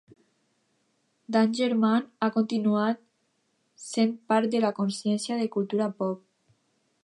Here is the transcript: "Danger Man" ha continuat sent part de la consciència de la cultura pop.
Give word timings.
"Danger 1.35 1.73
Man" 1.83 2.07
ha 2.19 2.29
continuat 2.37 3.03
sent 3.91 4.19
part 4.33 4.51
de 4.55 4.65
la 4.67 4.75
consciència 4.81 5.39
de 5.41 5.47
la 5.49 5.55
cultura 5.59 5.93
pop. 6.01 6.29